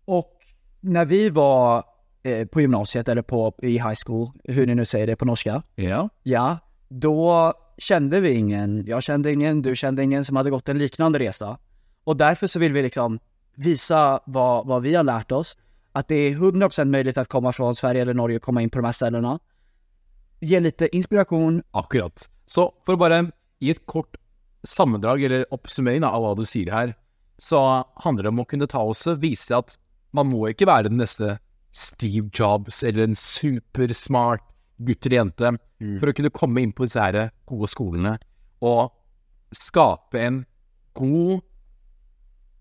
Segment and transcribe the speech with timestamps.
[0.05, 0.33] Och
[0.79, 1.83] när vi var
[2.23, 5.63] eh, på gymnasiet eller på, i high school, hur ni nu säger det på norska,
[5.75, 6.07] Yeah.
[6.23, 6.57] Ja,
[6.89, 11.19] då kände vi ingen, jag kände ingen, du kände ingen som hade gått en liknande
[11.19, 11.57] resa.
[12.03, 13.19] Och därför så vill vi liksom
[13.55, 15.57] visa vad, vad vi har lärt oss.
[15.91, 18.77] Att det är 100% möjligt att komma från Sverige eller Norge och komma in på
[18.77, 19.39] de här ställena.
[20.39, 21.63] Ge lite inspiration.
[21.71, 22.29] Akkurat.
[22.45, 24.17] Så for å bare gi et kort
[24.63, 26.93] sammendrag, eller oppsummering av hva du sier her,
[27.41, 29.75] så handler det om å kunne ta oss og vise at
[30.13, 31.37] man må ikke være den neste
[31.71, 34.43] Steve Jobs eller en supersmart
[34.81, 35.53] gutt eller jente
[36.01, 38.17] for å kunne komme inn på disse her gode skolene
[38.65, 38.91] og
[39.55, 40.41] skape en
[40.97, 41.41] god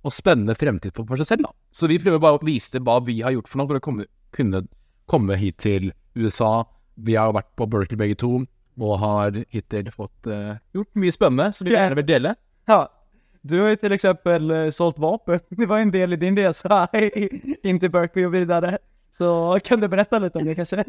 [0.07, 1.49] og spennende fremtid for, seg selv.
[1.49, 1.55] da.
[1.75, 4.07] Så vi prøver bare å vise hva vi har gjort for noe for å komme,
[4.37, 4.65] kunne
[5.11, 6.63] komme hit til USA.
[7.01, 8.45] Vi har vært på Berkeley begge to,
[8.81, 12.35] og har hittil fått uh, gjort mye spennende, så vi gjerne vil dele.
[12.71, 12.87] Ja,
[13.43, 15.43] du har jo til eksempel solgt sålt vapen.
[15.61, 16.87] Det var en del i din resa
[17.69, 18.79] inn til Berkeley og videre.
[19.11, 19.29] Så
[19.67, 20.85] kan du berette litt om det kanskje?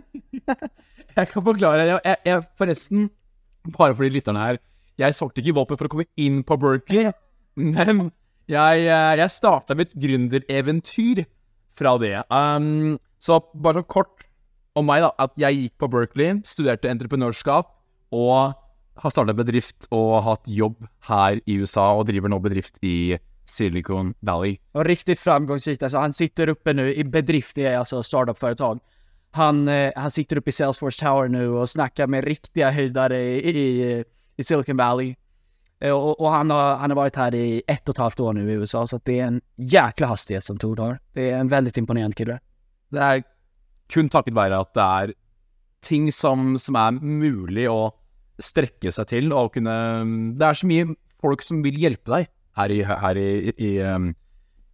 [1.17, 1.88] Jeg kan forklare.
[1.89, 3.09] Jeg, jeg, jeg, forresten,
[3.76, 4.59] bare for de lytterne her,
[5.02, 7.09] jeg solgte ikke våpen for å komme inn på Berkeley,
[7.59, 8.12] men
[8.52, 11.23] jeg, eh, jeg starta mitt gründereventyr
[11.77, 12.17] fra det.
[12.30, 14.27] Um, så bare så kort
[14.77, 15.11] om meg, da.
[15.21, 17.71] At jeg gikk på Berkeley, studerte entreprenørskap
[18.11, 18.53] og
[19.02, 23.17] har starta bedrift og hatt jobb her i USA og driver nå bedrift i
[23.48, 24.58] Silicon Valley.
[24.77, 25.83] Og riktig framgangsrikt.
[25.83, 28.81] Altså, han sitter oppe nå i bedrift, det er altså startup-foretak.
[29.39, 33.39] Han, eh, han sitter oppe i Salesforce Tower nå og snakker med riktige høyder i,
[33.47, 33.67] i,
[34.36, 35.15] i Silicon Valley.
[35.81, 38.33] Eh, Och, och han, har, han har vært her i ett og et halvt år
[38.37, 40.99] nå i USA, så det er en jækla hastighet som Tord har.
[41.15, 42.37] Det er en veldig imponerende kille.
[42.92, 43.23] Det er
[43.91, 45.14] kun takket være at det er
[45.81, 47.89] ting som, som er mulig å
[48.41, 49.73] strekke seg til og kunne
[50.37, 54.11] Det er så mye folk som vil hjelpe deg her i, her i, i, um,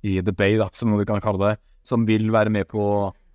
[0.04, 1.56] i The Bay, da, som du kan kalle det,
[1.88, 2.84] som vil være med på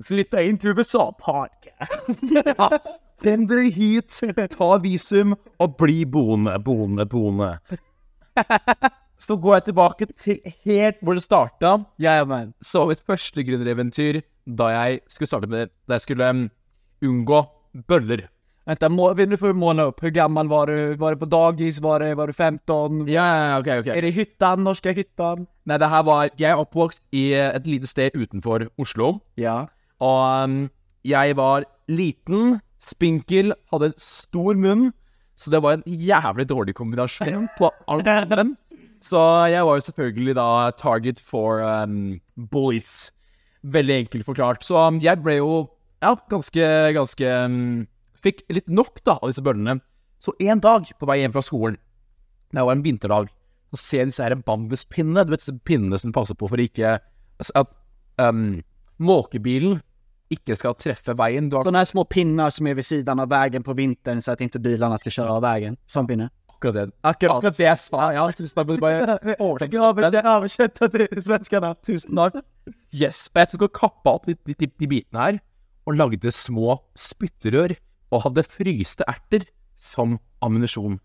[0.03, 2.25] Flytta inn til USA podcast.
[3.23, 4.19] Pendle hit,
[4.57, 7.53] ta visum og bli boende, boende, boende.
[9.23, 11.77] Så går jeg tilbake til helt hvor det starta.
[12.03, 12.55] Jajamän.
[12.61, 16.49] Så mitt første gründereventyr da jeg skulle starte med Da jeg skulle um,
[17.03, 17.45] unngå
[17.89, 18.27] bøller.
[18.67, 20.01] Vänta, må, nu får vi opp.
[20.01, 20.95] Hvor gammel gammal var du?
[20.99, 21.83] Var du på dagis?
[21.83, 23.09] Var, du, var du 15?
[23.09, 23.87] Ja, ja, ok, ok.
[23.87, 24.63] Er det hyttan?
[24.63, 25.47] Norske hyttan?
[25.67, 29.19] Nei, det her var Jeg er oppvokst i et lite sted utenfor Oslo.
[29.37, 29.67] Ja.
[30.03, 30.59] Og um,
[31.07, 34.91] jeg var liten, spinkel, hadde en stor munn.
[35.39, 38.57] Så det var en jævlig dårlig kombinasjon på alt Den.
[39.03, 39.19] Så
[39.51, 40.49] jeg var jo selvfølgelig da
[40.79, 42.21] target for um,
[42.51, 43.11] bullies.
[43.63, 44.67] Veldig enkelt forklart.
[44.67, 45.55] Så um, jeg ble jo
[46.03, 46.69] ja, ganske,
[46.99, 47.87] ganske um,
[48.23, 49.81] Fikk litt nok da av disse bøllene.
[50.23, 51.75] Så en dag på vei hjem fra skolen,
[52.55, 53.33] det var en vinterdag,
[53.73, 55.25] så ser jeg disse her bambuspinnene.
[55.27, 56.93] Du vet disse pinnene som du passer på for ikke
[57.41, 57.73] altså, At
[58.23, 58.61] um,
[59.03, 59.81] måkebilen
[60.35, 61.49] ikke skal treffe veien.
[61.51, 64.45] Du har Sånne små pinner som er ved siden av veien på vintern så at
[64.45, 65.77] ikke bilene skal kjøre av veien.
[65.91, 66.31] Sånn pinne.
[66.63, 66.95] akkurat det.
[67.03, 67.37] Akkurat.
[67.37, 68.09] Akkurat det jeg sa.
[68.15, 68.75] Ja, tusen takk.
[68.81, 69.75] Bare overtenk.
[70.23, 71.75] Översätta till svenskene.
[71.87, 72.43] Tusen takk.
[72.95, 73.29] Yes.
[73.35, 75.41] Og jeg tok og kappa opp de, de, de, de bitene her,
[75.87, 77.75] og lagde små spytterør,
[78.13, 81.01] og hadde fryste erter som ammunisjon.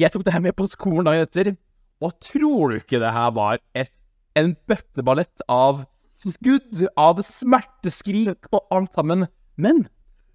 [0.00, 1.52] Jeg tok det her med på skolen dagen etter,
[2.00, 3.92] og tror du ikke det her var et,
[4.38, 5.84] en bøtteballett av
[6.20, 9.26] skudd, av smerteskrik og alt sammen?
[9.60, 9.86] Men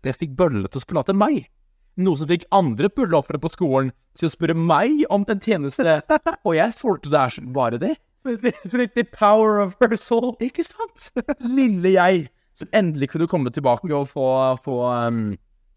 [0.06, 1.46] det fikk bøllene til å forlate meg.
[2.02, 6.02] Noe som fikk andre bulleofre på skolen til å spørre meg om den tjeneste,
[6.44, 7.96] og jeg solgte det her som bare det.
[8.26, 10.34] The power of her soul.
[10.42, 11.12] Ikke sant?
[11.40, 12.28] Lille jeg,
[12.58, 14.28] som endelig kunne komme tilbake og få,
[14.64, 15.28] få um,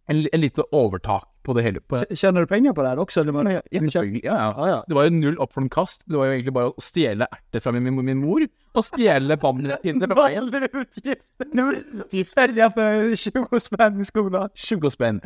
[0.08, 1.82] en, en lite overtak på det hele.
[1.82, 3.24] På, Tjener du penger på det her også?
[3.24, 4.22] Eller ja, ja, selvfølgelig.
[4.24, 4.48] ja, ja.
[4.52, 4.78] Ah, ja.
[4.88, 6.04] Det var jo null upfront kast.
[6.06, 8.46] Det var jo egentlig bare å stjele erter fra min, min, mor,
[8.76, 10.48] og stjele bambuspinner fra veien.
[10.48, 12.70] Null är utgifter?
[12.74, 14.50] for 20 spenn i skolen.
[14.54, 15.22] 20 spenn.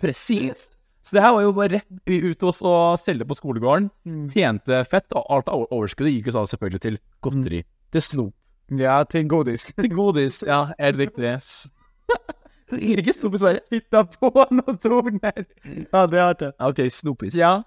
[0.00, 0.70] Presis.
[1.04, 3.90] Så det her var jo bare rett ut å selge på skolegården.
[4.32, 7.64] Tjente fett, og alt av overskuddet gikk jo selvfølgelig til godteri
[7.94, 8.34] til snop.
[8.78, 9.68] Ja, til godis.
[9.76, 10.42] Til godis.
[10.46, 11.36] Ja, helt riktig.
[12.72, 13.60] Ikke snopis, bare.
[13.72, 16.52] Hitta på noen ord, Ja, det er det.
[16.58, 17.36] Ok, snopis.
[17.36, 17.62] Ja.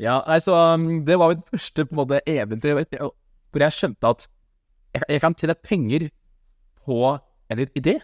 [0.00, 4.26] Ja, altså, um, det var mitt første på en måte eventyr hvor jeg skjønte at
[4.94, 6.08] jeg, jeg kan tjene penger
[6.84, 6.98] på
[7.52, 7.98] en idé.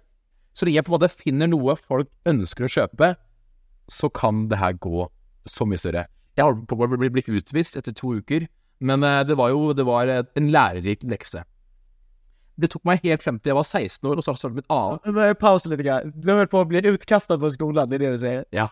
[0.52, 3.14] Så lenge jeg på en måte finner noe folk ønsker å kjøpe,
[3.90, 5.06] så kan det her gå
[5.48, 6.04] så mye større.
[6.36, 8.46] Jeg holdt på å bli bli utvist etter to uker,
[8.80, 11.42] men eh, det var jo det var eh, en lærerik lekse.
[12.60, 15.38] Det tok meg helt frem til jeg var 16 år, og så startet mitt annet.
[15.40, 15.80] Pause litt.
[15.80, 16.14] lite grann.
[16.14, 18.46] Du hørt på å bli utkastet på skolen, det er det du sier?
[18.54, 18.68] Ja.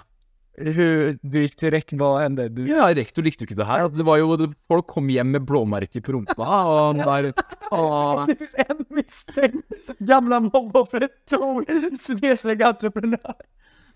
[0.59, 2.49] Hur du til rekken, hva hendte?
[2.51, 2.65] Du...
[2.67, 3.85] Ja, rektor likte jo ikke det her.
[3.95, 7.31] Det var jo, folk kom hjem med blåmerker på rumpa, og der,
[7.77, 13.39] og, Det finns en misstänkt gamla mobbeoffret, Tor, entreprenør.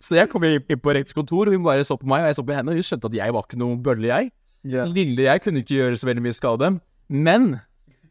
[0.03, 2.39] Så jeg kom inn på rektors kontor, og hun bare så på meg, og jeg
[2.39, 4.33] så på henne, og hun skjønte at jeg var ikke noe bølle, jeg.
[4.63, 4.87] Yeah.
[4.87, 6.69] Lille jeg kunne ikke gjøre så veldig mye skade,
[7.11, 7.49] men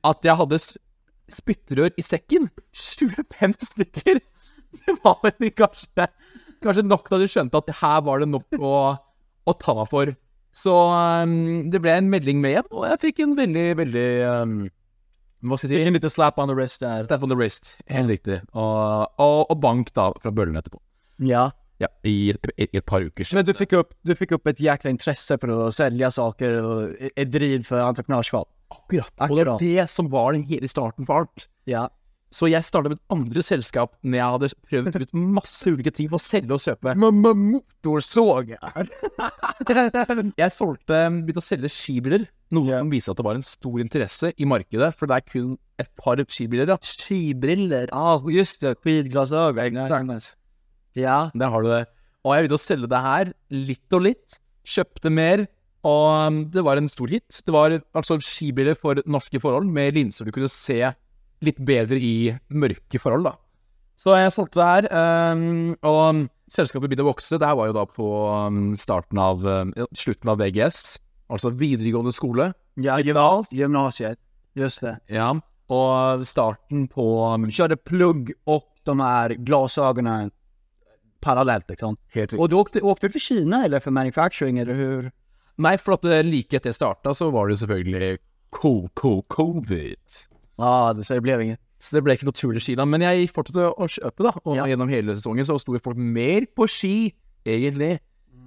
[0.08, 0.60] at jeg hadde
[1.36, 4.20] spyttrør i sekken, 25 stykker,
[4.80, 6.08] det var vel kanskje,
[6.64, 8.76] kanskje nok da du skjønte at her var det nok å,
[9.48, 10.14] å ta meg for.
[10.52, 14.56] Så um, det ble en melding med igjen, og jeg fikk en veldig, veldig, um,
[15.48, 17.06] hva skal jeg si, en liten slap on the wrist där.
[17.08, 18.42] Slap on the wrist, helt riktig.
[18.52, 20.82] Og, og, og bank da, fra bøllen etterpå.
[21.24, 21.50] Ja.
[21.82, 23.26] Ja, i, i, i et par uker.
[23.34, 27.08] Men du fikk, opp, du fikk opp et jækla interesse for å selge saker og
[27.10, 28.52] et driv for entreprenörskap.
[28.72, 29.14] Akkurat.
[29.28, 31.48] Og det var det som var den hele starten for alt.
[31.70, 31.88] Ja.
[32.32, 36.16] Så jeg startet et andre selskap når jeg hadde prøvd ut masse ulike ting for
[36.16, 36.94] å selge og kjøpe.
[36.96, 38.92] Motorsåg her.
[40.40, 42.24] Jeg solgte, begynte å selge skibiler,
[42.56, 45.58] noe som viser at det var en stor interesse i markedet, for det er kun
[45.84, 46.72] et par skibiler.
[46.72, 46.80] Ja.
[46.80, 47.92] Skibriller.
[47.92, 48.78] Ja, just det.
[48.80, 49.82] Skidglasögon.
[50.96, 51.20] Ja.
[51.36, 51.84] Der har du det.
[52.24, 54.40] Og jeg begynte å selge det her, litt og litt.
[54.72, 55.48] Kjøpte mer,
[55.88, 57.42] og um, det var en stor hit.
[57.46, 60.80] Det var altså skibiler for norske forhold, med linser du kunne se
[61.42, 63.36] litt bedre i mørke forhold, da.
[64.02, 64.88] Så jeg solgte det her,
[65.34, 67.38] um, og selskapet begynte å vokse.
[67.38, 68.10] Det her var jo da på
[68.48, 70.82] um, starten av um, slutten av VGS,
[71.34, 72.52] altså videregående skole.
[72.82, 74.20] Ja, gymnasiet.
[74.58, 74.98] Just det.
[75.12, 75.32] Ja,
[75.72, 77.06] og starten på
[77.48, 79.38] Kjøre plugg og de här
[81.22, 81.98] parallelt, ikke liksom.
[82.14, 82.40] helt riktig.
[82.42, 85.12] Og du åkte, åkte du Kina eller for manufacturing eller hur?
[85.60, 88.18] Nei, for at eh, like etter jeg starta, så var det selvfølgelig
[88.56, 90.22] co- co- covid.
[90.60, 91.60] Ja, det, så det ble inget.
[91.82, 92.86] Så det ble ikke noe tur til Kina.
[92.86, 94.32] Men jeg fortsatte å kjøpe, da.
[94.46, 94.66] Og Ja.
[94.70, 97.14] gjennom hele sesongen så sto folk mer på ski,
[97.46, 98.00] egentlig.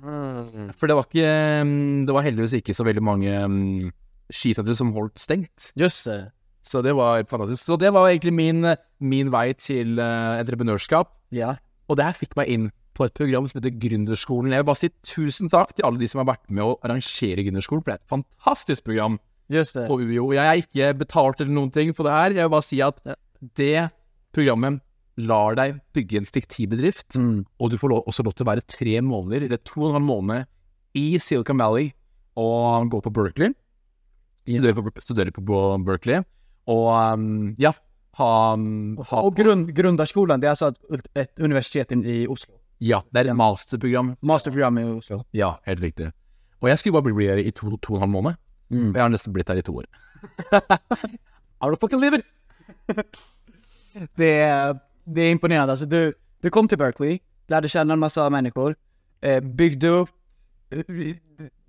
[0.05, 1.29] For det var ikke
[1.65, 3.91] mm, Det var heldigvis ikke så veldig mange um,
[4.31, 5.71] skisentre som holdt stengt.
[5.81, 6.31] Just det.
[6.65, 7.65] Så det var fantastisk.
[7.65, 8.62] Så det var egentlig min,
[9.01, 11.11] min vei til uh, entreprenørskap.
[11.35, 11.55] Ja.
[11.89, 14.52] Og det her fikk meg inn på et program som heter Gründerskolen.
[14.55, 17.43] Jeg vil bare si tusen takk til alle de som har vært med å arrangere
[17.46, 19.19] Gründerskolen, for det er et fantastisk program
[19.52, 19.88] Just det.
[19.91, 20.31] på UiO.
[20.32, 22.31] Jeg er ikke betalt eller noen ting for det her.
[22.38, 23.00] Jeg vil bare si at
[23.58, 23.91] det
[24.35, 24.81] programmet
[25.20, 27.44] lar deg bygge en fiktiv bedrift, Mm.
[27.61, 30.00] og du får lov, også lov til å være tre måneder, eller to og en
[30.00, 30.46] halv måned,
[30.96, 31.93] i Silicon Valley
[32.37, 33.55] og gå på Berkeley.
[34.46, 36.25] Studere på, studere på Berkeley.
[36.67, 37.73] Og um, ja,
[38.19, 40.73] ha, ha Og grunn, grundarskolan, det er altså
[41.14, 42.55] et universitet i Oslo.
[42.84, 44.14] Ja, det er et masterprogram.
[44.20, 45.22] Masterprogram i Oslo.
[45.32, 46.10] Ja, helt riktig.
[46.60, 48.41] Og jeg skulle bare bli her i to, to og en halv måned.
[48.69, 48.91] Mm.
[48.93, 49.88] Jeg har nesten blitt her i to år.
[51.60, 52.20] Are you fucking liver?
[54.17, 55.70] Det är, det er imponerende.
[55.70, 56.12] Altså, du,
[56.43, 58.74] du kom til Berkeley, lärde kjenne en masse mennesker,
[59.22, 60.10] eh, byggde upp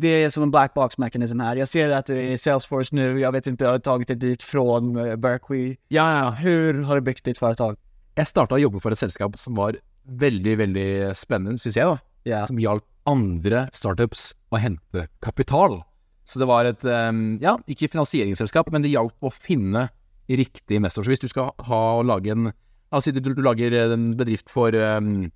[0.01, 1.57] det er som en black box mechanism her.
[1.57, 3.15] Jeg ser at du er i Salesforce nå.
[3.21, 5.75] Jeg vet ikke, jag har tatt deg dit från eh, Berkeley.
[5.93, 6.31] Ja, ja.
[6.41, 7.77] Hvordan har du bygd ditt företag?
[8.17, 11.97] Jeg starta å jobbe for et selskap som var veldig, veldig spennende, syns jeg, da.
[12.25, 12.47] Yeah.
[12.49, 15.81] Som hjalp andre startups å hente kapital.
[16.25, 19.87] Så det var et um, Ja, ikke finansieringsselskap, men det hjalp å finne
[20.25, 21.05] riktig investor.
[21.05, 22.51] Så hvis du skal ha og lage en
[22.93, 25.27] La oss si du, du lager en bedrift for um,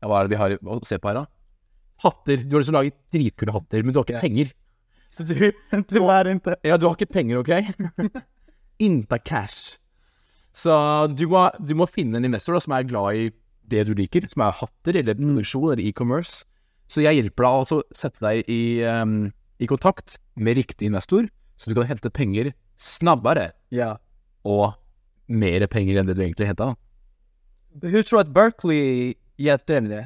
[0.00, 1.26] Ja, hva er det vi har å se på her, da?
[2.02, 2.44] Hatter.
[2.44, 4.50] Du har lyst til å lage dritkule hatter, men du har ikke penger.
[5.12, 8.22] Så du, du, er ikke Ja, du har ikke penger, ok?
[8.88, 9.76] Inte cash.
[10.52, 10.72] Så
[11.12, 13.28] du må, du må finne en investor da, som er glad i
[13.72, 16.44] det du liker, som er hatter eller produksjon eller e-commerce.
[16.92, 19.30] Så jeg hjelper deg å sette deg i, um,
[19.62, 21.26] i kontakt med riktig investor,
[21.56, 22.52] så du kan hente penger
[22.82, 23.94] snabbere Ja.
[24.44, 24.74] og
[25.32, 26.72] mer penger enn det du egentlig henta.
[27.80, 30.02] Hun tror at Berkeley dig med det?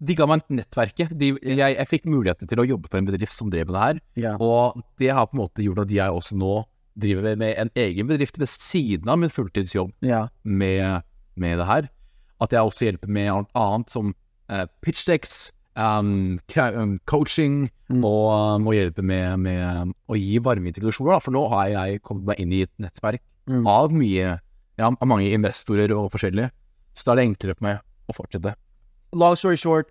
[0.00, 1.12] De ga meg nettverket.
[1.16, 3.82] De, jeg, jeg fikk muligheten til å jobbe for en bedrift som drev med det
[3.84, 4.00] her.
[4.16, 4.32] Ja.
[4.40, 6.62] Og det har på en måte gjort at jeg også nå
[7.00, 10.26] driver med en egen bedrift ved siden av min fulltidsjobb Ja.
[10.44, 11.04] med,
[11.36, 11.88] med det her.
[12.40, 14.14] At jeg også hjelper med alt annet som
[14.50, 21.12] uh, pitchdecks, um, ca- um, coaching, og, um, hjelpe med, med å gi varme introduksjoner.
[21.16, 21.20] Da.
[21.24, 23.64] For nå har jeg kommet meg inn i et nettverk Mm.
[23.66, 24.38] av mye
[24.78, 26.50] Ja, av mange investorer og forskjellige.
[26.94, 28.52] Så da er det enklere for meg å fortsette.
[29.16, 29.88] Long story short,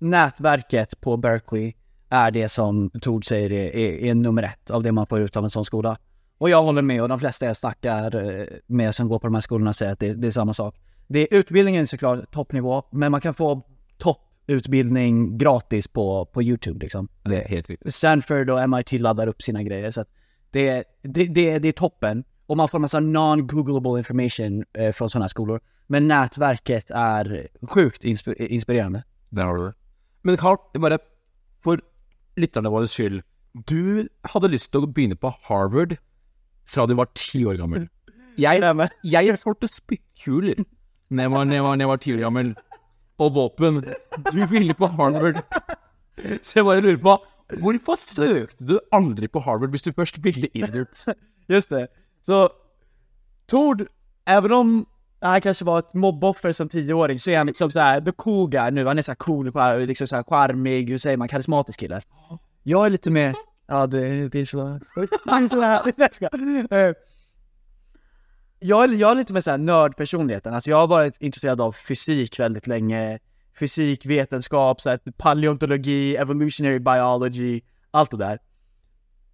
[0.00, 1.74] nettverket på Berkeley
[2.10, 5.44] er det som Tord sier er, er, nummer ett av det man får ut av
[5.44, 5.94] en sånn skole.
[6.40, 9.34] Og jeg holder med og de fleste jeg snackar eh, med som går på de
[9.36, 10.74] her skolene, sier at det, det er samme sak.
[11.08, 13.62] Det är utbildningen är såklart toppnivå, men man kan få
[13.98, 17.08] topputbildning gratis på, på YouTube liksom.
[17.24, 17.66] Det är helt.
[17.86, 20.08] Stanford och MIT laddar upp sina grejer så att
[20.50, 22.24] det, det, det, det är toppen.
[22.46, 25.60] Och man får massa non-googlable information eh, från sådana skolor.
[25.86, 29.02] Men nätverket är sjukt insp inspirerande.
[29.28, 29.74] Der har du det.
[30.22, 30.98] Men Carl, det bare
[31.64, 31.80] for
[32.36, 33.22] lytterne våre skyld.
[33.66, 35.96] Du hadde lyst til å begynne på Harvard
[36.68, 37.88] fra du var ti år gammel.
[38.38, 38.62] Jeg,
[39.02, 40.60] jeg solgte spyttkuler
[41.10, 41.30] da jeg
[41.64, 42.54] var, jeg jeg ti år gammel.
[43.18, 43.82] Og våpen.
[44.32, 45.42] Du ville på Harvard.
[46.42, 47.18] Så jeg bare lurer på
[47.62, 51.06] Hvorfor søkte du aldri på Harvard hvis du først ville inn dit?
[51.52, 51.86] Just det.
[52.22, 52.48] Så
[53.48, 53.86] Tord,
[54.26, 54.86] även om
[55.20, 58.70] han kanskje var et mobboffer som tioåring så er han liksom såhär the cool guy
[58.70, 58.84] nu.
[58.86, 59.52] Han er såhär cool,
[59.86, 62.02] liksom såhär charmig, hur säger man, karismatisk kille.
[62.62, 63.34] Jag är lite mer,
[63.66, 63.98] ja det,
[64.34, 64.78] är så...
[65.26, 66.94] Han är sådär,
[68.60, 70.54] jag jag, är- lite mer såhär nördpersonligheten.
[70.54, 73.18] Alltså jag har varit intresserad av fysik väldigt länge.
[73.58, 77.60] Fysik, vetenskap, så här, paleontologi, evolutionary biology,
[77.90, 78.38] allt det där.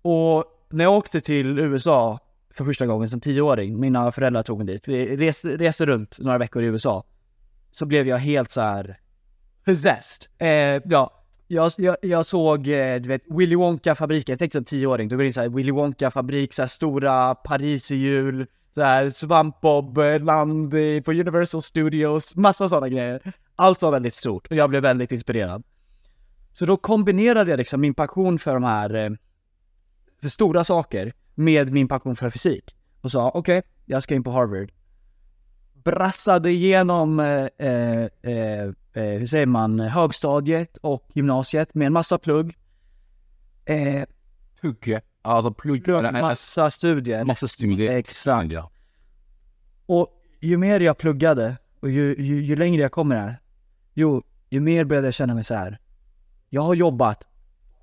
[0.02, 2.18] Och när jag åkte till USA
[2.54, 6.38] för första gången som tioåring, mina föräldrar tog mig dit, vi reste, reste runt några
[6.38, 7.04] veckor i USA,
[7.70, 8.98] så blev jag helt så här
[9.64, 10.26] possessed.
[10.38, 15.08] Eh, ja, jag, jag, jag såg, eh, du vet, Willy Wonka-fabriken, jag tänkte som tioåring,
[15.08, 20.20] då går in så här Willy Wonka-fabrik, så här stora pariserhjul, så här svampbob, eh,
[20.20, 23.32] land eh, på Universal Studios, massa sådana grejer.
[23.56, 25.62] Allt var väldigt stort och jag blev väldigt inspirerad.
[26.52, 29.18] Så då kombinerade jag liksom min passion för de här for
[30.20, 32.76] för stora saker med min passion för fysik.
[33.00, 34.72] Och sa okej, jag ska in på Harvard.
[35.84, 42.18] Brassade igenom, eh, eh, eh, eh, hur säger man, högstadiet och gymnasiet med en massa
[42.18, 42.56] plugg.
[43.64, 44.02] Eh,
[44.60, 45.00] Pugge.
[45.24, 46.02] Altså plugge.
[46.02, 47.24] Nei, nei, massa studier.
[47.24, 47.96] Massa studier.
[47.96, 48.52] Exakt.
[48.52, 48.70] Ja.
[49.86, 50.08] Och
[50.40, 53.40] ju mer jag pluggade och ju, ju, ju längre jag kommer här,
[53.94, 55.78] jo, ju mer började jag känna mig så här.
[56.50, 57.24] Jag har jobbat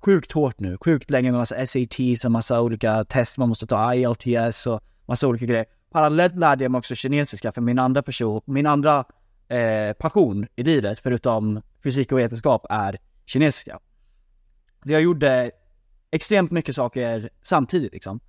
[0.04, 3.94] sjukt hårt nu, sjukt länge med massa SATs och massa olika test man måste ta,
[3.94, 5.66] ILTS och massa olika grejer.
[5.90, 9.04] Parallellt lärde jag mig också kinesiska för min andra person, min andra
[9.48, 13.78] eh, passion i livet, förutom fysik och vetenskap, är kinesiska.
[14.84, 15.50] Det jag gjorde
[16.12, 18.20] extremt mycket saker samtidigt liksom.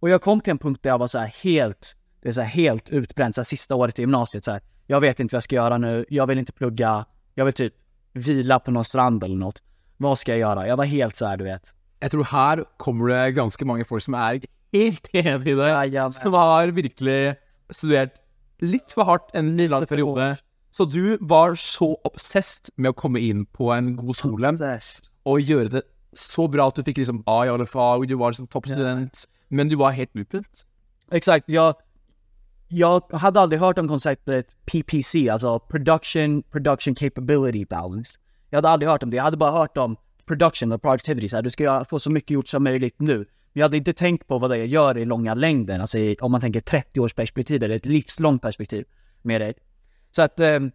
[0.00, 2.40] Och jag kom till en punkt där jag var så här helt, det är så
[2.40, 4.62] här helt utbränd, så här sista året i gymnasiet så här.
[4.86, 7.74] Jag vet inte vad jag ska göra nu, jag vill inte plugga, jag vill typ
[8.12, 9.62] vila på någon strand eller något.
[9.96, 10.66] Vad ska jag göra?
[10.68, 11.74] Jag var helt så här, du vet.
[12.00, 14.40] Jeg tror her kommer det ganske mange folk som er
[14.72, 16.12] helt enig i det.
[16.12, 17.36] Som har virkelig
[17.70, 18.18] studert
[18.58, 20.36] litt for hardt en liten period.
[20.70, 24.52] Så du var så obsessed med å komme inn på en god skole
[25.24, 25.82] og gjøre det
[26.14, 29.68] så bra at du fikk liksom A i alle fag, du var liksom toppstudent, men
[29.68, 30.64] du var helt utbrent.
[31.12, 31.74] Exakt, Jeg,
[32.70, 38.18] jeg, hadde aldri hørt om konseptet PPC, altså Production, Production Capability Balance.
[38.50, 41.40] Jeg hadde aldri hørt om det, Jeg hadde bare hørt om production og productivity, så
[41.40, 43.24] du skal få så mye gjort som mulig nå.
[43.52, 46.40] Men jeg hadde ikke tenkt på hva det gjør i lange längden, altså om man
[46.40, 48.84] tenker 30 års perspektiv, eller et livslångt perspektiv
[49.24, 49.54] med det.
[50.12, 50.70] Så at ehm,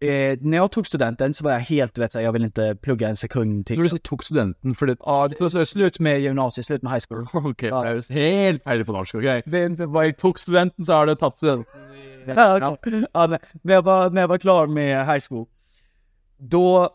[0.00, 2.80] eh, når jeg tok studenten så var jeg helt, vet, jeg, jeg vil ikke plugge
[2.84, 3.78] plugga en sekund til.
[3.78, 7.26] Når du tok studenten fordi ah, Ja, det var med gymnasiet, slutt med high school.
[7.50, 9.46] Ok, det er helt feil på norsk, ok?
[9.46, 11.64] Men, det jeg Tok studenten, så har du tatt studenten.
[12.28, 13.04] Ja, okej.
[13.14, 13.38] ja, når,
[13.74, 15.46] jeg var, når jeg var klar med high school,
[16.38, 16.88] da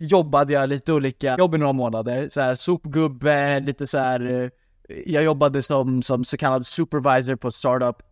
[0.00, 2.28] jobbet jeg litt ulike jobb i noen måneder.
[2.32, 4.50] Så sopgubbe, litt sånn
[4.90, 8.02] Jeg jobbet som, som så kallad supervisor på startup.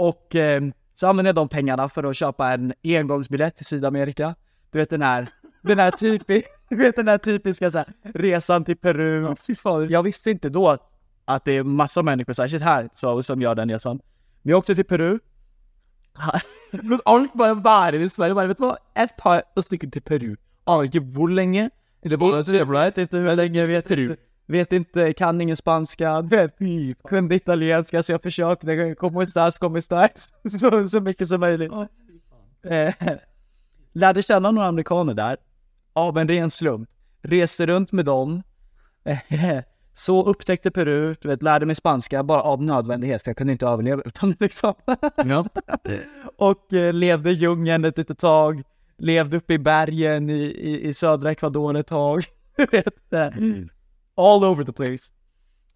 [0.00, 0.70] Og eh,
[1.02, 4.34] använde jag de pengarna för att köpa en engångsbiljett till Sydamerika.
[4.70, 5.28] Du vet den här,
[5.62, 9.34] den här, typi, du vet den här typiska så här, resan till Peru.
[9.88, 10.90] Jag visste inte då att,
[11.24, 14.00] att det är massa människor, särskilt här, så, som gör den resan.
[14.42, 15.18] Men jag åkte till Peru,
[17.04, 18.34] alt bare være i Sverige.
[18.34, 20.34] Bare, vet du hva, jeg tar og stikker til Peru.
[20.66, 21.70] Aner ikke hvor lenge.
[22.02, 22.18] Eller
[23.36, 24.18] lenge vi er for deg.
[24.52, 26.28] Vet inte kan ingen spanska,
[27.04, 31.72] kunde italienska så jag försökte, como estás, como estás, så, så mycket som möjligt.
[32.64, 32.94] Eh,
[33.92, 35.36] lärde känna några amerikaner där,
[35.92, 36.88] av en ren slump.
[37.22, 38.42] Reste runt med dem,
[39.04, 39.18] eh,
[39.92, 43.66] så upptäckte Peru, du vet, lärde mig spanska bara av nödvändighet för jag kunde inte
[43.66, 44.74] överleva utan liksom.
[45.24, 45.46] Ja.
[46.36, 48.62] och eh, levde i djungeln ett litet tag,
[48.98, 52.24] levde uppe i bergen i, i, i södra Ecuador ett tag.
[52.70, 53.28] Vet, eh,
[54.16, 55.12] all over the place.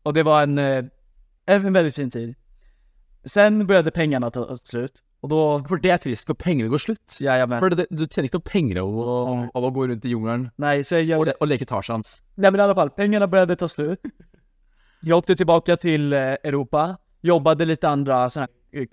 [0.02, 0.84] Och det var en, eh,
[1.46, 2.34] en väldigt fin tid.
[3.24, 5.02] sen började pengarna ta slut.
[5.22, 7.20] Og da For det er trist når pengene går slutt.
[7.20, 7.58] jajamän.
[7.60, 10.50] For det, du tjener ikke noe penger av å, av å gå rundt i jungelen
[10.58, 12.04] Nei, så jeg, og, le- og leke Tarzan.
[12.36, 13.98] Nei, men i alle fall, pengene begynte å ta slut.
[15.02, 18.86] Jag åkte tilbake till eh, Europa, jobbade litt andre här eh,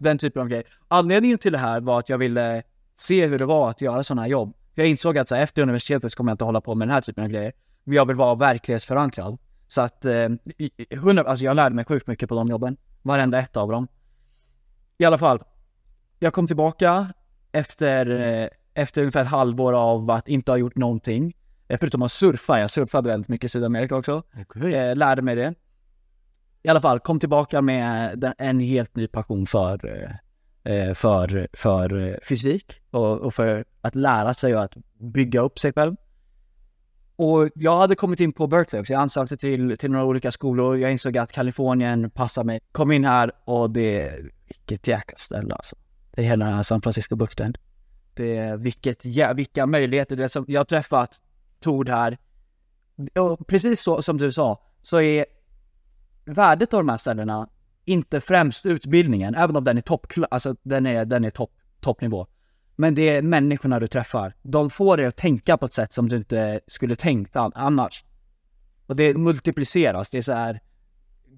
[0.00, 0.64] den typen av grejer.
[0.88, 2.62] Anledningen til det her var at jeg ville
[2.96, 4.54] se hvordan det var å gjøre sånne jobb.
[4.76, 7.24] Jeg insåg at så här, universitetet så kommer jag å holde på med denne typen
[7.24, 7.52] av grejer.
[7.84, 9.38] Jag vill vara verklighetsförankrad.
[9.68, 12.76] Så att, eh, i- i- 100, alltså jag lärde mig sjukt mycket på de jobben.
[13.02, 13.88] Varenda ett av dem.
[14.98, 15.42] I alla fall,
[16.18, 17.12] jag kom tillbaka
[17.52, 21.34] efter, eh, efter ungefär ett halvår av att inte ha gjort någonting.
[21.68, 24.22] Eh, Förutom att surfa, jag surfade väldigt mycket i Sydamerika också.
[24.74, 25.54] Eh, lärde mig det.
[26.62, 29.86] I alla fall, kom tillbaka med en helt ny passion för,
[30.64, 35.58] eh, eh, för, för fysik och, och för att lära sig och att bygga upp
[35.58, 35.96] sig själv.
[37.16, 38.92] Och jag hade kommit in på Berkeley också.
[38.92, 40.78] Jag ansökte till, till några olika skolor.
[40.78, 42.60] Jag insåg att Kalifornien passar mig.
[42.72, 45.76] Kom in här och det, vilket jäkla ställe alltså.
[46.10, 47.54] Det är hela den här San Francisco-bukten.
[48.14, 50.16] Det vilket, ja, vilka möjligheter.
[50.16, 51.22] Det som, jag har träffat
[51.60, 52.18] Tord här.
[53.14, 55.26] Och precis så som du sa, så är
[56.24, 57.48] värdet av de här ställena
[57.84, 62.26] inte främst utbildningen, även om den är topp, alltså den är, den är topp, toppnivå.
[62.76, 64.34] Men det är människorna du träffar.
[64.42, 68.04] De får dig att tänka på ett sätt som du inte skulle tänkt an- annars.
[68.86, 70.60] Och det multipliceras, det är så här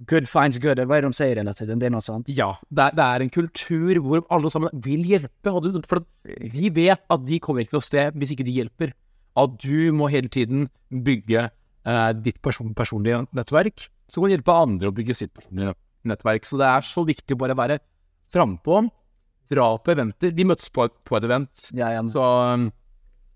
[0.09, 1.79] good finds good, eller hva er det de sier hele tiden?
[1.79, 2.27] Det er noe sånt.
[2.29, 5.53] Ja, det er, det er en kultur hvor alle sammen vil hjelpe.
[5.55, 8.95] Og for de vet at de kommer ikke noe sted hvis ikke de hjelper.
[9.39, 14.55] At du må hele tiden bygge eh, ditt person, personlige nettverk, så kan du hjelpe
[14.55, 15.75] andre å bygge sitt personlige
[16.11, 16.47] nettverk.
[16.47, 17.79] Så det er så viktig å bare være
[18.35, 18.85] frampå,
[19.51, 20.31] dra på eventer.
[20.31, 21.69] De møttes på, på et event.
[21.75, 22.11] Jajamän.
[22.11, 22.23] Så
[22.55, 22.73] um,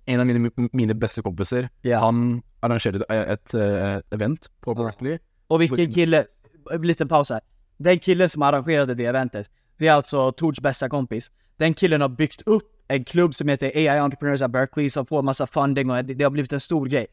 [0.07, 1.99] en av mine, mine beste kompiser, Ja.
[2.01, 5.19] han arrangerte et, et, eh, event på Berkeley.
[5.49, 6.25] Og hvilken kille,
[6.73, 7.41] en liten paus här.
[7.79, 11.31] Den killen som arrangerte det eventet, det är alltså Tords bästa kompis.
[11.59, 15.23] Den killen har byggt upp en klubb som heter AI Entrepreneurs at Berkeley som får
[15.23, 17.07] massa funding och det har blivit en stor grej.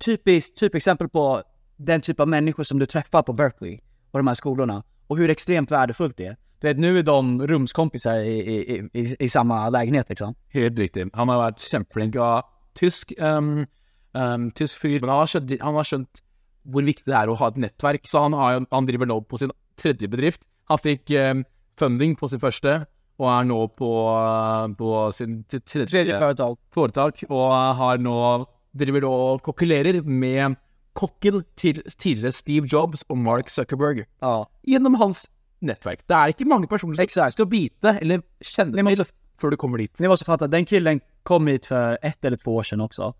[0.00, 1.42] Typiskt, typexempel på
[1.76, 5.30] den typ av människor som du träffar på Berkeley och de här skolorna och hur
[5.30, 6.36] extremt värdefullt det är.
[6.64, 10.34] Vet, nu är de rumskompisar i, i, i, i, samma lägenhet liksom.
[10.48, 11.10] Helt riktigt.
[11.12, 12.46] Han har vært kjempeflink og
[12.78, 13.66] tysk, um,
[14.16, 15.02] um, tysk fyr.
[15.02, 16.22] Men han har, skjønt, han har skjønt
[16.72, 18.08] hvor viktig det er å ha et nettverk.
[18.08, 20.46] Så han, har, han driver nå på sin tredje bedrift.
[20.72, 21.44] Han fikk um,
[21.76, 22.78] funding på sin første,
[23.20, 23.92] og er nå på,
[24.80, 26.56] på sin tredje, Tredje företag.
[26.72, 27.26] foretak.
[27.28, 27.44] Og
[27.82, 28.16] har nå
[28.72, 30.56] driver og kokkelerer med
[30.96, 34.06] kokken til tidligere Steve Jobs og Mark Zuckerberg.
[34.24, 34.36] Ja.
[34.64, 35.26] Gjennom hans
[35.66, 36.04] nettverk.
[36.08, 37.36] Det er ikke mange personer som Exakt.
[37.36, 39.06] skal bite eller kjenne måste,
[39.40, 40.00] før du kommer dit.
[40.00, 43.14] ni måste fatta, den killen kom hit för ett eller två år sedan också.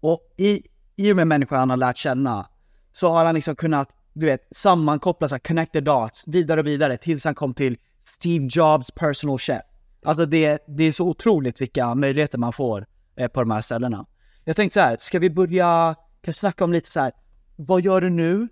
[0.00, 0.62] Och i,
[0.96, 2.46] i och med människor han har lärt känna
[2.92, 6.66] så har han liksom kunnat, du vet, sammankoppla så här, connect the dots vidare och
[6.66, 9.62] vidare tills han kom till Steve Jobs personal chef.
[10.04, 12.86] Alltså det, det är så otroligt vilka möjligheter man får
[13.16, 14.06] eh, på de här ställena.
[14.44, 17.12] Jag tänkte så här, ska vi börja, kan snacka om lite så här,
[17.56, 18.48] vad gör du nu?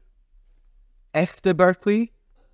[1.13, 2.09] Efter Berkeley?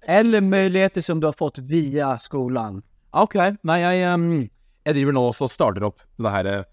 [0.07, 2.83] Eller muligheter som du har fått via skolen.
[3.15, 4.49] Ok, nei, jeg, um,
[4.85, 6.65] jeg driver nå også og starter opp denne her eh,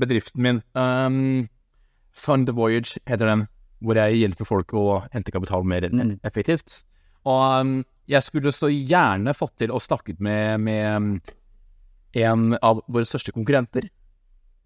[0.00, 0.62] bedriften min.
[0.74, 1.48] Um,
[2.14, 3.46] Fund Voyage heter den,
[3.84, 6.18] hvor jeg hjelper folk å hente kapital mer Mm.
[6.26, 6.82] effektivt.
[7.24, 7.74] Og um,
[8.10, 11.32] jeg skulle så gjerne fått til å snakke med, med
[12.20, 13.88] en av våre største konkurrenter.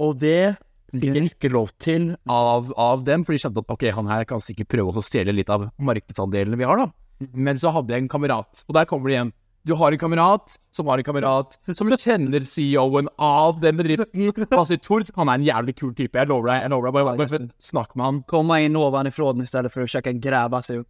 [0.03, 0.57] Og det
[0.91, 4.25] fikk jeg ikke lov til av, av dem, for de skjønte at ok, han her
[4.29, 6.89] kan sikkert prøve å stjele litt av markedsandelene vi har, da.
[7.35, 9.33] Men så hadde jeg en kamerat, og der kommer det igjen.
[9.67, 14.31] Du har en kamerat som har en kamerat som kjenner CEO-en av den bedriften.
[14.55, 16.63] Han Tord, han er en jævlig kul type, jeg lover deg.
[16.63, 18.23] jeg lover deg, bare, bare, bare Snakk med han.
[18.23, 20.89] Komma in ovanifrån istället för att å gräva sig upp.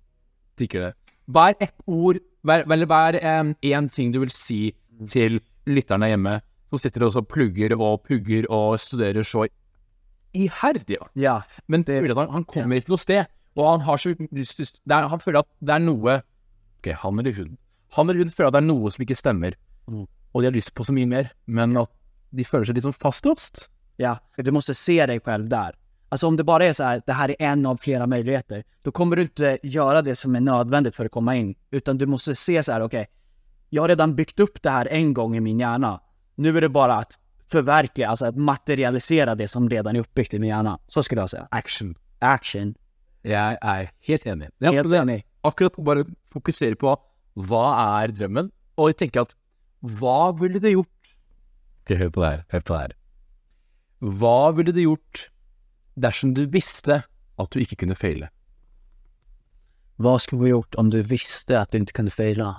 [0.59, 0.93] Digger det.
[1.29, 4.75] Hva er ett ord, hva er- eller hva er én ting du vil si
[5.09, 9.47] til lytterne hjemme som sitter og plugger og pugger og studerer så
[10.35, 10.99] iherdig?
[11.15, 13.27] Ja, Men Det- han, han kommer ikke noe sted,
[13.59, 16.21] og han har så lyst til Han føler at det er noe
[16.79, 17.57] Ok, han eller hun.
[17.97, 19.57] Han eller hun føler at det er noe som ikke stemmer,
[19.89, 20.05] Mm.
[20.35, 21.89] og de har lyst på så mye mer, men at
[22.31, 23.69] de føler seg litt sånn fastlåst.
[23.99, 24.19] ja.
[24.37, 24.75] Du må se
[25.07, 25.73] deg selv der.
[26.13, 28.91] Altså om det bare er så här, det her er en av flere muligheter, da
[28.91, 32.19] kommer du ikke gjøre det som er nødvendig for å komme inn, Utan du må
[32.21, 33.09] se så här, jeg
[33.71, 35.99] jag har redan bygd opp det her en gang i min hjerne,
[36.39, 37.05] nå er det bare å
[37.51, 40.79] forverke, altså å materialisere det som redan er oppbygd i min hjerne.
[40.89, 41.47] Så skulle jeg si.
[41.53, 41.95] Action.
[42.21, 42.75] Action.
[43.29, 44.49] Jeg er helt enig.
[44.65, 45.19] Ja, helt enig.
[45.45, 46.95] Akkurat bare fokusere på
[47.49, 47.65] hva
[48.03, 49.35] er drømmen, og tenke at
[49.99, 51.13] hva ville du gjort?
[51.85, 52.41] Okay, hør på det her.
[52.55, 52.95] Hør på det her.
[54.19, 55.29] Hva ville du gjort
[55.99, 57.03] dersom du visste
[57.39, 58.31] at du ikke kunne feile?
[59.99, 62.53] Hva skulle du gjort om du visste at du ikke kunne feile?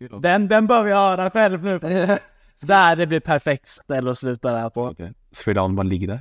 [0.00, 1.78] Den, den bør vi ha deg selv nå.
[2.70, 4.90] Der det blir perfekt stell å slutte der på.
[4.92, 5.14] Okay.
[5.56, 6.20] la den bare ligge der?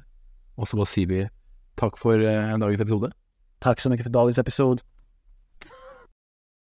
[0.60, 1.24] Og så bare sier vi
[1.80, 3.14] takk for eh, dagens episode.
[3.64, 4.84] Takk så mye for dagens episod.